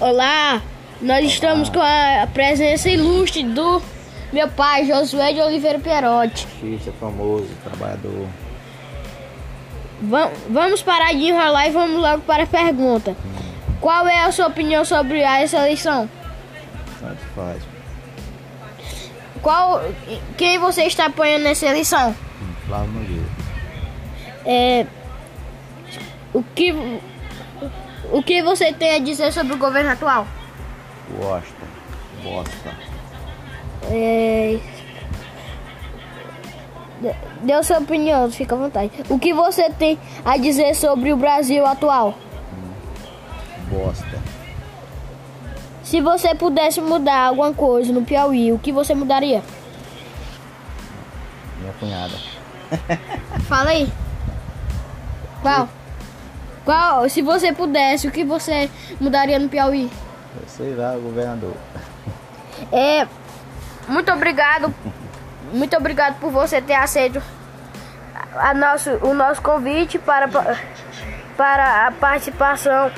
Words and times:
Olá, 0.00 0.62
nós 1.00 1.24
estamos 1.24 1.68
com 1.68 1.80
a 1.80 2.26
presença 2.32 2.88
ilustre 2.88 3.42
do 3.44 3.82
meu 4.32 4.48
pai, 4.48 4.86
Josué 4.86 5.32
de 5.32 5.40
Oliveira 5.40 5.78
Pierotti. 5.78 6.46
Artista 6.62 6.92
famoso, 6.98 7.48
trabalhador. 7.62 8.26
Va- 10.02 10.30
Vamos 10.50 10.82
parar 10.82 11.12
de 11.12 11.24
enrolar 11.28 11.68
e 11.68 11.70
vamos 11.70 12.00
logo 12.00 12.22
para 12.22 12.42
a 12.42 12.46
pergunta. 12.46 13.16
Qual 13.80 14.06
é 14.08 14.20
a 14.24 14.32
sua 14.32 14.46
opinião 14.48 14.84
sobre 14.84 15.20
essa 15.20 15.58
eleição? 15.58 16.08
Tanto 17.00 17.22
faz. 17.34 17.62
Qual, 19.42 19.82
quem 20.36 20.58
você 20.58 20.84
está 20.84 21.06
apoiando 21.06 21.44
nessa 21.44 21.66
eleição? 21.66 22.10
Hum, 22.10 22.46
Flávio 22.66 22.90
Nogueira. 22.92 23.26
É, 24.46 24.86
o 26.32 26.42
que 26.42 26.72
o 28.12 28.22
que 28.22 28.42
você 28.42 28.72
tem 28.72 28.94
a 28.96 28.98
dizer 28.98 29.32
sobre 29.32 29.54
o 29.54 29.58
governo 29.58 29.90
atual? 29.90 30.26
Gosta. 31.18 31.64
Bosta. 32.22 32.74
É, 33.90 34.58
dê- 37.42 37.62
sua 37.62 37.78
opinião, 37.78 38.30
fica 38.30 38.54
à 38.54 38.58
vontade. 38.58 38.90
O 39.10 39.18
que 39.18 39.32
você 39.34 39.68
tem 39.70 39.98
a 40.24 40.36
dizer 40.36 40.74
sobre 40.74 41.12
o 41.12 41.16
Brasil 41.16 41.66
atual? 41.66 42.14
Bosta. 43.70 44.18
Se 45.82 46.00
você 46.00 46.34
pudesse 46.34 46.80
mudar 46.80 47.26
alguma 47.28 47.52
coisa 47.52 47.92
no 47.92 48.02
Piauí, 48.02 48.50
o 48.52 48.58
que 48.58 48.72
você 48.72 48.94
mudaria? 48.94 49.42
Minha 51.60 51.72
cunhada. 51.74 52.14
Fala 53.46 53.70
aí. 53.70 53.92
Qual? 55.42 55.68
Qual? 56.64 57.08
Se 57.08 57.22
você 57.22 57.52
pudesse, 57.52 58.08
o 58.08 58.10
que 58.10 58.24
você 58.24 58.70
mudaria 59.00 59.38
no 59.38 59.48
Piauí? 59.48 59.90
Eu 60.40 60.48
sei 60.48 60.74
lá, 60.74 60.96
governador. 60.96 61.54
É, 62.72 63.06
muito 63.88 64.12
obrigado. 64.12 64.74
Muito 65.52 65.76
obrigado 65.76 66.18
por 66.18 66.30
você 66.30 66.60
ter 66.60 66.74
aceito 66.74 67.22
a 68.36 68.52
nosso, 68.54 68.90
o 69.02 69.14
nosso 69.14 69.40
convite 69.42 69.98
para, 69.98 70.28
para 71.36 71.86
a 71.86 71.92
participação 71.92 72.90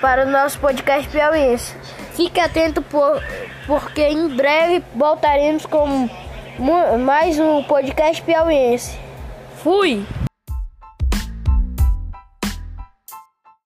para 0.00 0.26
o 0.26 0.30
nosso 0.30 0.58
podcast 0.58 1.08
piauiense. 1.08 1.74
Fique 2.12 2.40
atento 2.40 2.82
por, 2.82 3.22
porque 3.66 4.02
em 4.02 4.28
breve 4.28 4.84
voltaremos 4.94 5.66
com 5.66 6.08
mais 7.04 7.38
um 7.38 7.62
podcast 7.62 8.22
piauiense. 8.22 8.98
Fui! 9.62 10.06